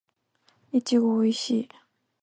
[0.71, 1.69] いちごおいしい